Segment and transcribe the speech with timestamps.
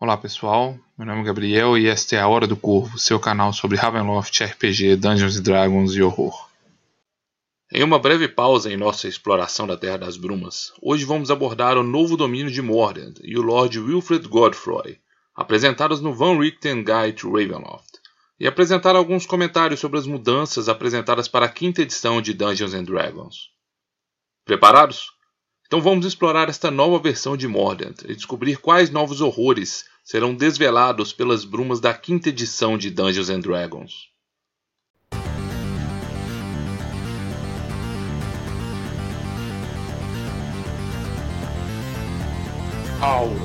[0.00, 3.52] Olá pessoal, meu nome é Gabriel e esta é a Hora do Corvo, seu canal
[3.52, 6.48] sobre Ravenloft, RPG, Dungeons Dragons e horror.
[7.72, 11.82] Em uma breve pausa em nossa exploração da Terra das Brumas, hoje vamos abordar o
[11.82, 15.00] novo domínio de Mordant e o Lord Wilfred Godfroy,
[15.34, 17.98] apresentados no Van Richten Guide to Ravenloft,
[18.38, 23.50] e apresentar alguns comentários sobre as mudanças apresentadas para a quinta edição de Dungeons Dragons.
[24.44, 25.17] Preparados?
[25.68, 31.12] Então vamos explorar esta nova versão de Mordant e descobrir quais novos horrores serão desvelados
[31.12, 34.08] pelas brumas da quinta edição de Dungeons and Dragons.
[43.02, 43.38] Of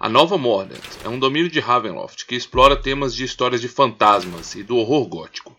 [0.00, 4.54] A Nova Mordant é um domínio de Ravenloft que explora temas de histórias de fantasmas
[4.54, 5.56] e do horror gótico.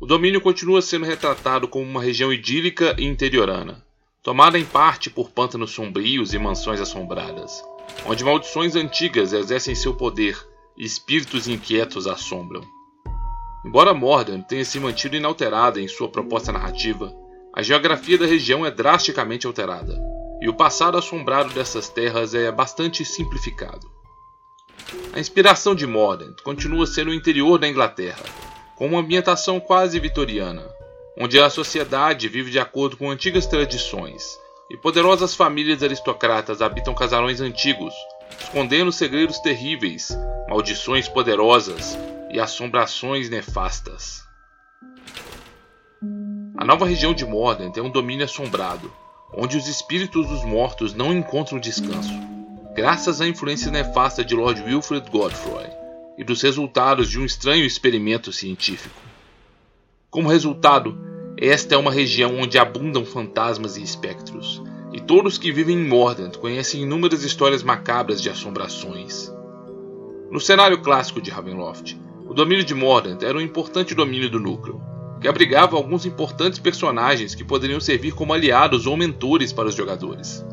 [0.00, 3.84] O domínio continua sendo retratado como uma região idílica e interiorana,
[4.22, 7.62] tomada em parte por pântanos sombrios e mansões assombradas,
[8.06, 10.42] onde maldições antigas exercem seu poder
[10.74, 12.62] e espíritos inquietos assombram.
[13.62, 17.14] Embora Mordant tenha se mantido inalterada em sua proposta narrativa,
[17.54, 20.09] a geografia da região é drasticamente alterada
[20.40, 23.90] e o passado assombrado dessas terras é bastante simplificado.
[25.12, 28.24] A inspiração de Mordant continua sendo o interior da Inglaterra,
[28.76, 30.66] com uma ambientação quase vitoriana,
[31.18, 34.38] onde a sociedade vive de acordo com antigas tradições
[34.70, 37.92] e poderosas famílias aristocratas habitam casarões antigos,
[38.40, 40.16] escondendo segredos terríveis,
[40.48, 41.98] maldições poderosas
[42.30, 44.22] e assombrações nefastas.
[46.56, 48.90] A nova região de Mordant é um domínio assombrado,
[49.32, 52.12] onde os espíritos dos mortos não encontram descanso,
[52.74, 55.66] graças à influência nefasta de Lord Wilfred Godfroy
[56.18, 59.00] e dos resultados de um estranho experimento científico.
[60.10, 60.98] Como resultado,
[61.36, 66.36] esta é uma região onde abundam fantasmas e espectros, e todos que vivem em Mordant
[66.36, 69.32] conhecem inúmeras histórias macabras de assombrações.
[70.30, 74.80] No cenário clássico de Ravenloft, o domínio de Mordant era um importante domínio do núcleo,
[75.20, 80.44] que abrigava alguns importantes personagens que poderiam servir como aliados ou mentores para os jogadores.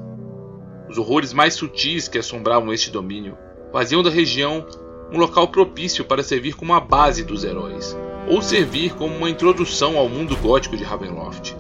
[0.90, 3.38] Os horrores mais sutis que assombravam este domínio
[3.72, 4.66] faziam da região
[5.12, 7.96] um local propício para servir como a base dos heróis,
[8.28, 11.56] ou servir como uma introdução ao mundo gótico de Ravenloft.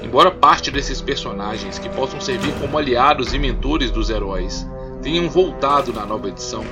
[0.00, 4.66] Embora parte desses personagens que possam servir como aliados e mentores dos heróis
[5.02, 6.64] tenham voltado na nova edição,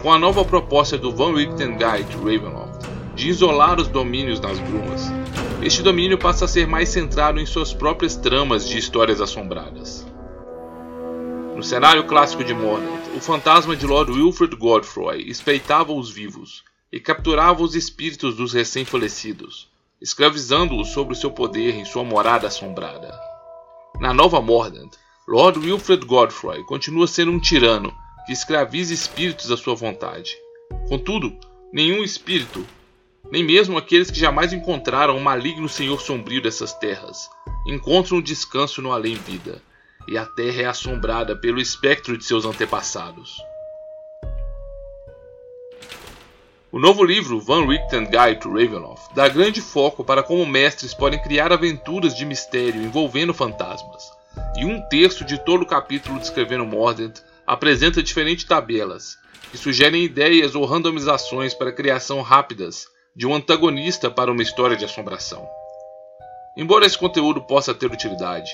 [0.00, 4.58] com a nova proposta do Van Richten Guide to Ravenloft, de isolar os domínios nas
[4.58, 5.02] brumas.
[5.62, 10.06] Este domínio passa a ser mais centrado em suas próprias tramas de histórias assombradas.
[11.54, 16.98] No cenário clássico de Mordant, o fantasma de Lord Wilfred Godfroy espreitava os vivos e
[16.98, 19.70] capturava os espíritos dos recém-falecidos,
[20.02, 23.16] escravizando-os sob o seu poder em sua morada assombrada.
[24.00, 24.90] Na nova Mordant,
[25.26, 27.94] Lord Wilfred Godfroy continua sendo um tirano
[28.26, 30.36] que escraviza espíritos à sua vontade.
[30.88, 31.32] Contudo,
[31.72, 32.66] nenhum espírito
[33.34, 37.28] nem mesmo aqueles que jamais encontraram o maligno senhor sombrio dessas terras
[37.66, 39.60] encontram descanso no além-vida,
[40.06, 43.36] e a terra é assombrada pelo espectro de seus antepassados.
[46.70, 51.20] O novo livro Van Richten Guide to Ravenloft dá grande foco para como mestres podem
[51.20, 54.12] criar aventuras de mistério envolvendo fantasmas,
[54.56, 59.18] e um terço de todo o capítulo descrevendo Mordant apresenta diferentes tabelas
[59.50, 64.84] que sugerem ideias ou randomizações para criação rápidas de um antagonista para uma história de
[64.84, 65.46] assombração.
[66.56, 68.50] Embora esse conteúdo possa ter utilidade,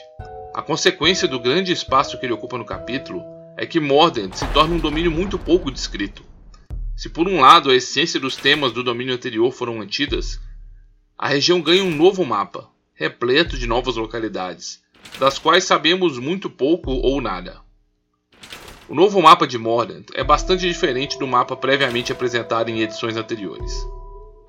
[0.52, 3.22] a consequência do grande espaço que ele ocupa no capítulo
[3.56, 6.22] é que Mordant se torna um domínio muito pouco descrito.
[6.94, 10.38] Se por um lado a essência dos temas do domínio anterior foram mantidas,
[11.16, 14.82] a região ganha um novo mapa, repleto de novas localidades,
[15.18, 17.60] das quais sabemos muito pouco ou nada.
[18.88, 23.72] O novo mapa de Mordant é bastante diferente do mapa previamente apresentado em edições anteriores.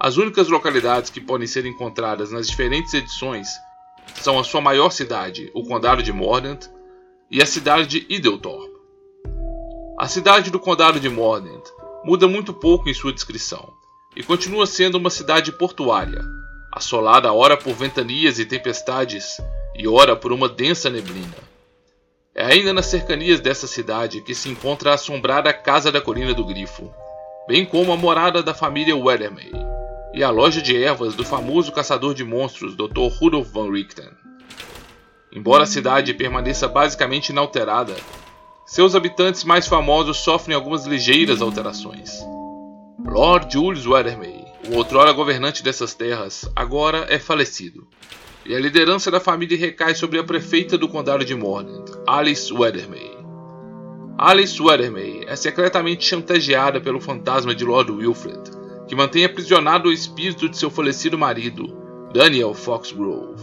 [0.03, 3.47] As únicas localidades que podem ser encontradas nas diferentes edições
[4.15, 6.65] são a sua maior cidade, o Condado de Mordant,
[7.29, 8.73] e a cidade de Idlethorpe.
[9.99, 11.61] A cidade do Condado de Mordant
[12.03, 13.71] muda muito pouco em sua descrição,
[14.15, 16.23] e continua sendo uma cidade portuária,
[16.71, 19.37] assolada ora por ventanias e tempestades,
[19.75, 21.37] e ora por uma densa neblina.
[22.33, 26.43] É ainda nas cercanias dessa cidade que se encontra a assombrada Casa da Colina do
[26.43, 26.91] Grifo,
[27.47, 29.70] bem como a morada da família Weathermay
[30.13, 33.07] e a loja de ervas do famoso caçador de monstros Dr.
[33.19, 34.09] Rudolf van Richten.
[35.31, 37.95] Embora a cidade permaneça basicamente inalterada,
[38.65, 42.19] seus habitantes mais famosos sofrem algumas ligeiras alterações.
[43.05, 47.87] Lord Julius Weathermay, o outrora governante dessas terras, agora é falecido,
[48.45, 53.17] e a liderança da família recai sobre a prefeita do condado de Mordant, Alice Weathermay.
[54.17, 58.60] Alice Weathermay é secretamente chantageada pelo fantasma de Lord Wilfred,
[58.91, 61.65] que mantém aprisionado o espírito de seu falecido marido,
[62.13, 63.41] Daniel Foxgrove.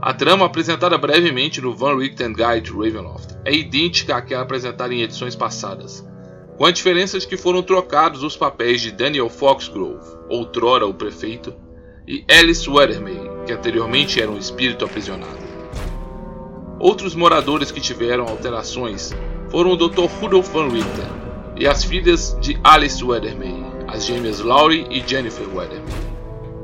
[0.00, 5.36] A trama apresentada brevemente no Van Richten Guide Ravenloft é idêntica àquela apresentada em edições
[5.36, 6.02] passadas,
[6.56, 11.52] com a diferença de que foram trocados os papéis de Daniel Foxgrove, outrora o prefeito,
[12.08, 15.36] e Alice Weathermay, que anteriormente era um espírito aprisionado.
[16.78, 19.14] Outros moradores que tiveram alterações
[19.50, 20.06] foram o Dr.
[20.18, 21.10] Rudolf Van Richten
[21.58, 25.92] e as filhas de Alice Weathermay, as gêmeas Laurie e Jennifer Weathermay.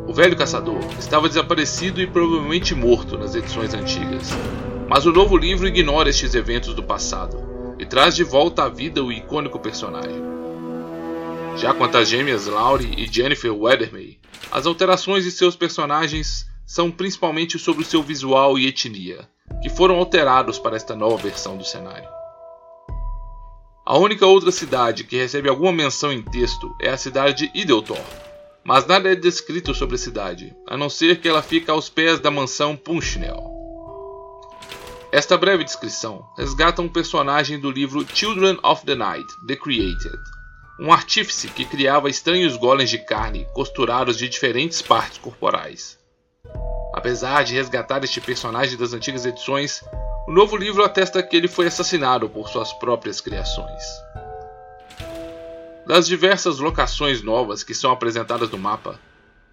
[0.06, 4.31] O velho caçador estava desaparecido e provavelmente morto nas edições antigas,
[4.88, 9.02] mas o novo livro ignora estes eventos do passado e traz de volta à vida
[9.02, 10.23] o icônico personagem.
[11.56, 14.19] Já quanto às gêmeas Laurie e Jennifer Weathermay,
[14.52, 19.28] as alterações de seus personagens são principalmente sobre o seu visual e etnia,
[19.62, 22.15] que foram alterados para esta nova versão do cenário.
[23.88, 27.96] A única outra cidade que recebe alguma menção em texto é a cidade de Ideltor,
[28.64, 32.18] mas nada é descrito sobre a cidade, a não ser que ela fica aos pés
[32.18, 33.48] da mansão Punchnell.
[35.12, 40.18] Esta breve descrição resgata um personagem do livro Children of the Night, The Created,
[40.80, 45.96] um artífice que criava estranhos golems de carne costurados de diferentes partes corporais.
[46.92, 49.80] Apesar de resgatar este personagem das antigas edições,
[50.26, 53.82] o novo livro atesta que ele foi assassinado por suas próprias criações.
[55.87, 58.99] Das diversas locações novas que são apresentadas no mapa,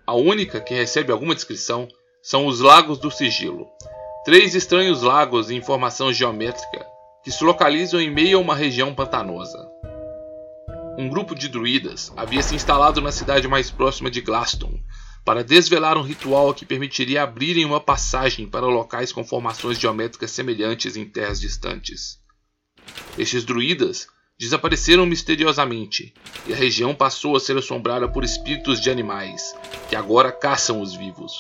[0.05, 1.87] a única que recebe alguma descrição
[2.23, 3.67] são os Lagos do Sigilo,
[4.25, 6.85] três estranhos lagos em formação geométrica
[7.23, 9.69] que se localizam em meio a uma região pantanosa.
[10.97, 14.73] Um grupo de druidas havia se instalado na cidade mais próxima de Glaston
[15.25, 20.97] para desvelar um ritual que permitiria abrirem uma passagem para locais com formações geométricas semelhantes
[20.97, 22.19] em terras distantes.
[23.17, 26.13] Estes druidas desapareceram misteriosamente,
[26.45, 29.55] e a região passou a ser assombrada por espíritos de animais,
[29.89, 31.39] que agora caçam os vivos.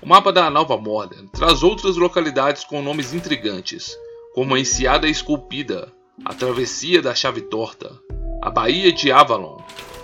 [0.00, 3.94] O mapa da Nova Mordor traz outras localidades com nomes intrigantes,
[4.34, 5.92] como a Enseada Esculpida,
[6.24, 8.00] a Travessia da Chave Torta,
[8.40, 9.58] a Baía de Avalon,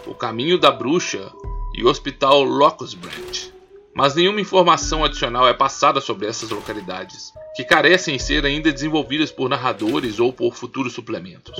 [0.06, 1.32] o Caminho da Bruxa
[1.74, 3.52] e o Hospital Locust Branch.
[3.94, 9.48] Mas nenhuma informação adicional é passada sobre essas localidades, que carecem ser ainda desenvolvidas por
[9.48, 11.58] narradores ou por futuros suplementos.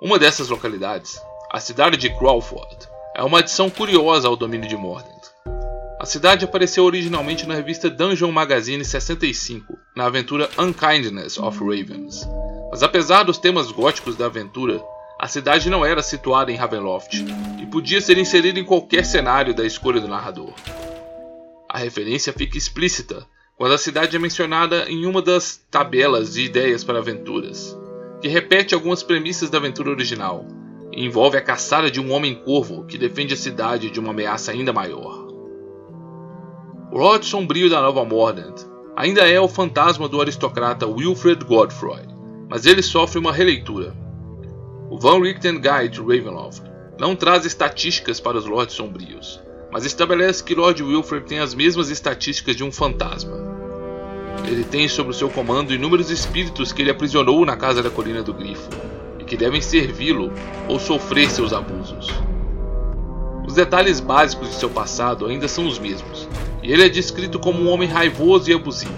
[0.00, 1.20] Uma dessas localidades,
[1.50, 5.14] a cidade de Crawford, é uma adição curiosa ao domínio de Mordant.
[6.00, 12.28] A cidade apareceu originalmente na revista Dungeon Magazine 65, na aventura Unkindness of Ravens.
[12.70, 14.82] Mas apesar dos temas góticos da aventura,
[15.24, 17.24] a cidade não era situada em Ravenloft
[17.58, 20.52] e podia ser inserida em qualquer cenário da escolha do narrador.
[21.66, 23.26] A referência fica explícita
[23.56, 27.74] quando a cidade é mencionada em uma das tabelas de ideias para aventuras,
[28.20, 30.44] que repete algumas premissas da aventura original
[30.92, 34.74] e envolve a caçada de um homem-corvo que defende a cidade de uma ameaça ainda
[34.74, 35.26] maior.
[36.92, 38.56] O Lord Sombrio da Nova Mordant
[38.94, 42.04] ainda é o fantasma do aristocrata Wilfred Godfrey,
[42.46, 44.03] mas ele sofre uma releitura.
[44.90, 46.62] O Van Richten Guide to Ravenloft
[46.98, 49.40] não traz estatísticas para os Lords Sombrios,
[49.72, 53.32] mas estabelece que Lord Wilfred tem as mesmas estatísticas de um fantasma.
[54.46, 58.34] Ele tem sob seu comando inúmeros espíritos que ele aprisionou na Casa da Colina do
[58.34, 58.68] Grifo
[59.18, 60.30] e que devem servi-lo
[60.68, 62.08] ou sofrer seus abusos.
[63.46, 66.28] Os detalhes básicos de seu passado ainda são os mesmos,
[66.62, 68.92] e ele é descrito como um homem raivoso e abusivo.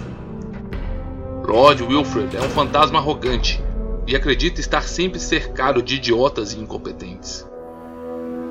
[1.45, 3.65] Lord Wilfred é um fantasma arrogante
[4.07, 7.45] e acredita estar sempre cercado de idiotas e incompetentes.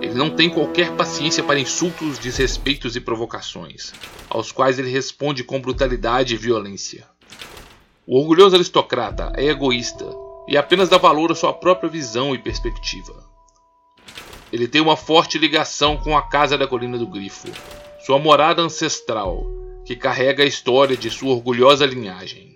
[0.03, 3.93] Ele não tem qualquer paciência para insultos, desrespeitos e provocações,
[4.29, 7.07] aos quais ele responde com brutalidade e violência.
[8.07, 10.07] O orgulhoso aristocrata é egoísta
[10.47, 13.25] e apenas dá valor à sua própria visão e perspectiva.
[14.53, 17.49] Ele tem uma forte ligação com a Casa da Colina do Grifo,
[18.05, 19.45] sua morada ancestral,
[19.85, 22.56] que carrega a história de sua orgulhosa linhagem.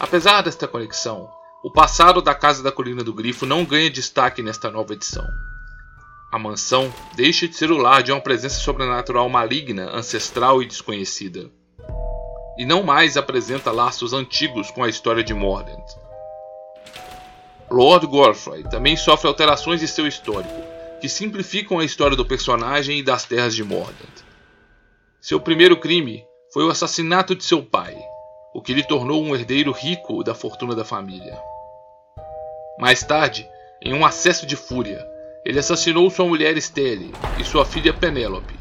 [0.00, 1.28] Apesar desta conexão,
[1.62, 5.28] o passado da Casa da Colina do Grifo não ganha destaque nesta nova edição.
[6.32, 11.50] A mansão deixa de ser o lar de uma presença sobrenatural maligna, ancestral e desconhecida.
[12.56, 15.84] E não mais apresenta laços antigos com a história de Mordant.
[17.70, 20.62] Lord Godfrey também sofre alterações de seu histórico,
[20.98, 24.24] que simplificam a história do personagem e das terras de Mordant.
[25.20, 27.94] Seu primeiro crime foi o assassinato de seu pai,
[28.54, 31.38] o que lhe tornou um herdeiro rico da fortuna da família.
[32.78, 33.48] Mais tarde,
[33.82, 35.06] em um acesso de fúria,
[35.44, 38.54] ele assassinou sua mulher Estelle e sua filha Penélope,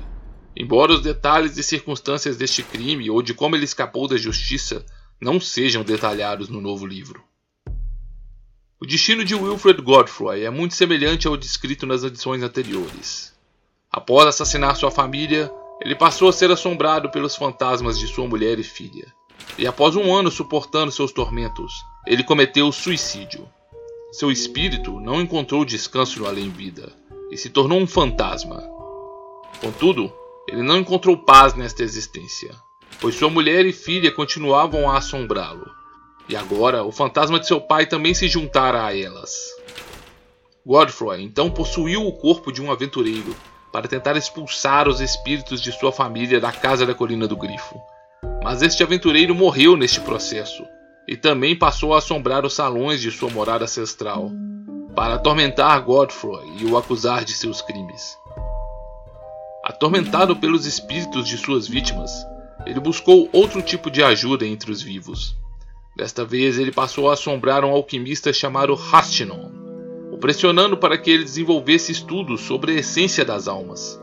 [0.55, 4.85] embora os detalhes e circunstâncias deste crime ou de como ele escapou da justiça
[5.19, 7.23] não sejam detalhados no novo livro.
[8.81, 13.33] O destino de Wilfred Godfrey é muito semelhante ao descrito nas edições anteriores.
[13.91, 18.63] Após assassinar sua família, ele passou a ser assombrado pelos fantasmas de sua mulher e
[18.63, 19.13] filha.
[19.57, 21.73] E após um ano suportando seus tormentos,
[22.07, 23.47] ele cometeu suicídio.
[24.11, 26.91] Seu espírito não encontrou descanso no além-vida
[27.29, 28.63] e se tornou um fantasma.
[29.61, 30.11] Contudo,
[30.47, 32.55] ele não encontrou paz nesta existência,
[32.99, 35.69] pois sua mulher e filha continuavam a assombrá-lo.
[36.27, 39.31] E agora o fantasma de seu pai também se juntara a elas.
[40.65, 43.35] Godfrey então possuiu o corpo de um aventureiro
[43.71, 47.79] para tentar expulsar os espíritos de sua família da casa da Colina do Grifo.
[48.43, 50.63] Mas este aventureiro morreu neste processo
[51.07, 54.31] e também passou a assombrar os salões de sua morada ancestral,
[54.95, 58.17] para atormentar Godfrey e o acusar de seus crimes.
[59.63, 62.11] Atormentado pelos espíritos de suas vítimas,
[62.65, 65.35] ele buscou outro tipo de ajuda entre os vivos.
[65.97, 69.49] Desta vez ele passou a assombrar um alquimista chamado Rastinon,
[70.11, 73.99] o pressionando para que ele desenvolvesse estudos sobre a essência das almas.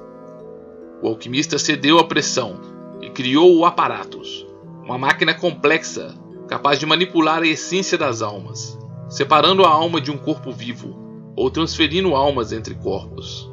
[1.03, 4.47] O alquimista cedeu à pressão e criou o Aparatus,
[4.83, 6.15] uma máquina complexa
[6.49, 10.97] capaz de manipular a essência das almas, separando a alma de um corpo vivo
[11.35, 13.51] ou transferindo almas entre corpos.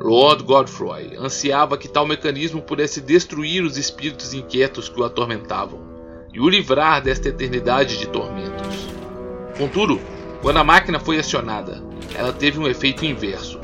[0.00, 5.80] Lord Godfrey ansiava que tal mecanismo pudesse destruir os espíritos inquietos que o atormentavam
[6.32, 8.88] e o livrar desta eternidade de tormentos.
[9.56, 10.00] Contudo,
[10.40, 11.82] quando a máquina foi acionada,
[12.14, 13.60] ela teve um efeito inverso.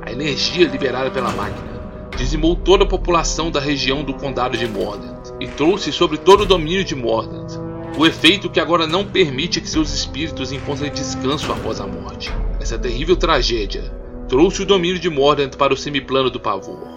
[0.00, 1.75] A energia liberada pela máquina
[2.16, 6.46] dizimou toda a população da região do Condado de Mordant e trouxe sobre todo o
[6.46, 7.52] domínio de Mordant
[7.98, 12.30] o efeito que agora não permite que seus espíritos encontrem descanso após a morte.
[12.60, 13.82] Essa terrível tragédia
[14.28, 16.88] trouxe o domínio de Mordant para o semiplano do pavor.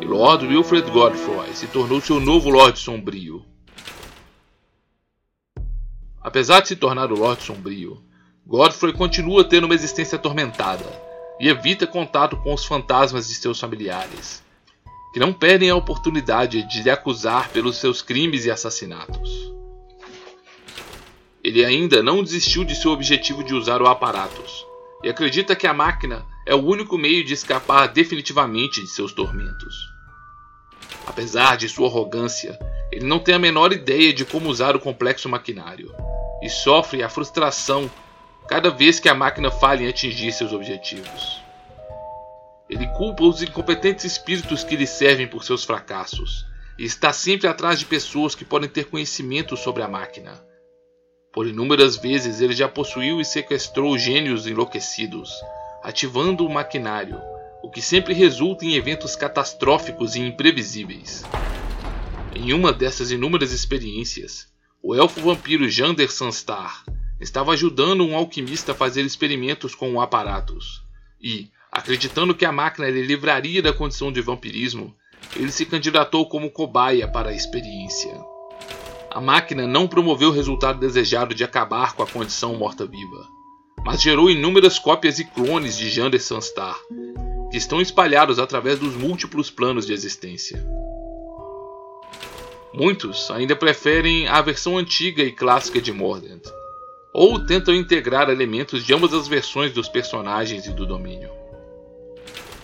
[0.00, 3.44] E Lord Wilfred Godfrey se tornou seu novo Lorde Sombrio.
[6.20, 8.02] Apesar de se tornar o Lorde Sombrio,
[8.46, 11.07] Godfrey continua tendo uma existência atormentada
[11.40, 14.42] e evita contato com os fantasmas de seus familiares,
[15.12, 19.52] que não perdem a oportunidade de lhe acusar pelos seus crimes e assassinatos.
[21.42, 24.66] Ele ainda não desistiu de seu objetivo de usar o Aparatus,
[25.02, 29.74] e acredita que a máquina é o único meio de escapar definitivamente de seus tormentos.
[31.06, 32.58] Apesar de sua arrogância,
[32.90, 35.94] ele não tem a menor ideia de como usar o complexo maquinário,
[36.42, 37.90] e sofre a frustração
[38.48, 41.42] cada vez que a máquina falha em atingir seus objetivos.
[42.68, 46.46] Ele culpa os incompetentes espíritos que lhe servem por seus fracassos,
[46.78, 50.48] e está sempre atrás de pessoas que podem ter conhecimento sobre a máquina
[51.38, 55.30] por inúmeras vezes ele já possuiu e sequestrou gênios enlouquecidos,
[55.84, 57.20] ativando o maquinário,
[57.62, 61.22] o que sempre resulta em eventos catastróficos e imprevisíveis.
[62.34, 64.48] Em uma dessas inúmeras experiências,
[64.82, 66.84] o elfo vampiro Jander Sanstar
[67.20, 70.82] estava ajudando um alquimista a fazer experimentos com aparatos,
[71.20, 74.94] e, acreditando que a máquina lhe livraria da condição de vampirismo,
[75.36, 78.12] ele se candidatou como cobaia para a experiência.
[79.10, 83.26] A máquina não promoveu o resultado desejado de acabar com a condição morta-viva,
[83.84, 86.78] mas gerou inúmeras cópias e clones de Jander Sunstar,
[87.50, 90.64] que estão espalhados através dos múltiplos planos de existência.
[92.72, 96.42] Muitos ainda preferem a versão antiga e clássica de Mordant,
[97.20, 101.32] ou tentam integrar elementos de ambas as versões dos personagens e do domínio.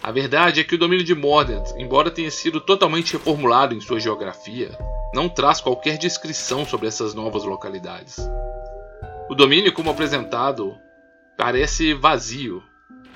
[0.00, 3.98] A verdade é que o domínio de Mordant, embora tenha sido totalmente reformulado em sua
[3.98, 4.70] geografia,
[5.12, 8.16] não traz qualquer descrição sobre essas novas localidades.
[9.28, 10.76] O domínio, como apresentado,
[11.36, 12.62] parece vazio.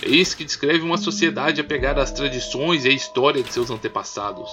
[0.02, 4.50] Eis que descreve uma sociedade apegada às tradições e à história de seus antepassados,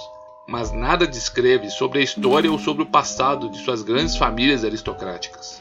[0.48, 5.58] mas nada descreve sobre a história ou sobre o passado de suas grandes famílias aristocráticas.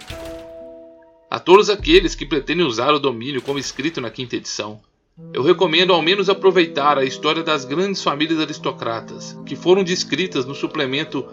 [1.29, 4.79] A todos aqueles que pretendem usar o domínio como escrito na quinta edição,
[5.33, 10.53] eu recomendo ao menos aproveitar a história das grandes famílias aristocratas, que foram descritas no
[10.53, 11.25] suplemento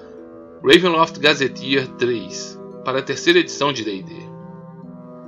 [0.65, 4.15] Ravenloft Gazetteer 3 para a terceira edição de D&D.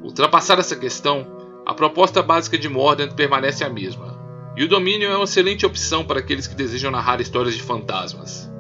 [0.02, 1.26] Ultrapassar essa questão,
[1.66, 4.18] a proposta básica de Mordant permanece a mesma,
[4.56, 8.50] e o domínio é uma excelente opção para aqueles que desejam narrar histórias de fantasmas.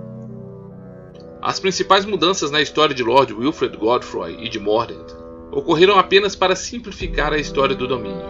[1.40, 5.23] As principais mudanças na história de Lord Wilfred Godfrey e de Mordant
[5.54, 8.24] ocorreram apenas para simplificar a história do domínio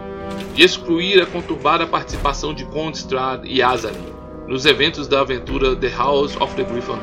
[0.55, 4.13] e excluir a conturbada participação de Condstrad e Azalin
[4.47, 6.99] nos eventos da aventura The House of the Griffon.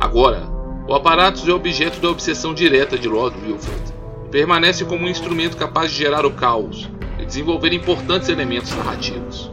[0.00, 0.48] Agora,
[0.88, 3.94] o aparato é objeto da obsessão direta de Lord Wilfred.
[4.30, 9.50] Permanece como um instrumento capaz de gerar o caos e desenvolver importantes elementos narrativos.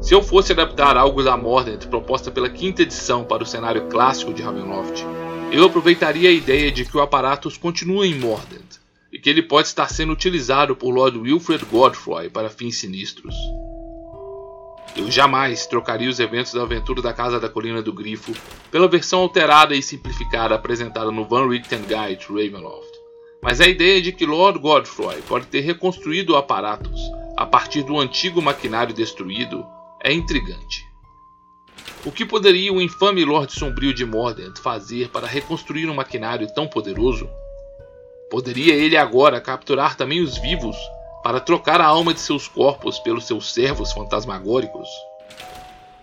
[0.00, 4.34] Se eu fosse adaptar algo da Mordant proposta pela quinta edição para o cenário clássico
[4.34, 5.04] de Ravenloft,
[5.52, 8.80] eu aproveitaria a ideia de que o Aparatus continua em Mordant
[9.12, 13.34] e que ele pode estar sendo utilizado por Lord Wilfred Godfrey para fins sinistros.
[14.96, 18.32] Eu jamais trocaria os eventos da aventura da Casa da Colina do Grifo
[18.70, 22.92] pela versão alterada e simplificada apresentada no Van Richten Guide to Ravenloft.
[23.42, 27.00] Mas a ideia de que Lord Godfrey pode ter reconstruído o Apparatus
[27.36, 29.66] a partir do antigo maquinário destruído
[30.02, 30.91] é intrigante.
[32.04, 36.66] O que poderia o infame Lord Sombrio de Mordant fazer para reconstruir um maquinário tão
[36.66, 37.30] poderoso?
[38.28, 40.76] Poderia ele agora capturar também os vivos
[41.22, 44.88] para trocar a alma de seus corpos pelos seus servos fantasmagóricos?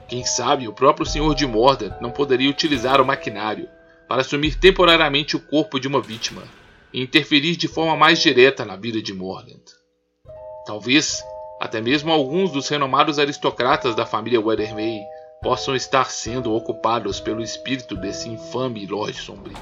[0.08, 3.68] Quem sabe o próprio Senhor de Mordor não poderia utilizar o maquinário
[4.08, 6.44] para assumir temporariamente o corpo de uma vítima
[6.94, 9.66] e interferir de forma mais direta na vida de Mordant.
[10.66, 11.22] Talvez
[11.60, 15.02] até mesmo alguns dos renomados aristocratas da família Weathermay
[15.42, 19.58] possam estar sendo ocupados pelo espírito desse infame Lorde Sombrio.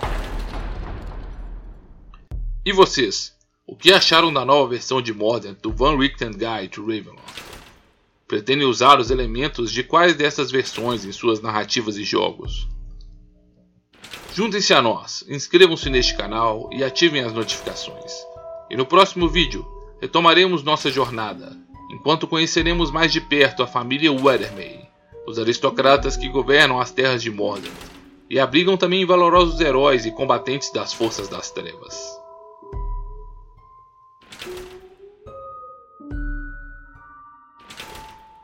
[2.65, 3.35] E vocês?
[3.65, 7.43] O que acharam da nova versão de Modern do Van Richten Guide to Ravenloft?
[8.27, 12.67] Pretendem usar os elementos de quais dessas versões em suas narrativas e jogos?
[14.33, 18.13] Juntem-se a nós, inscrevam-se neste canal e ativem as notificações.
[18.69, 19.65] E no próximo vídeo
[20.01, 21.57] retomaremos nossa jornada,
[21.91, 24.86] enquanto conheceremos mais de perto a família Weathermay,
[25.27, 27.69] os aristocratas que governam as terras de Mordor,
[28.29, 32.17] e abrigam também valorosos heróis e combatentes das forças das trevas.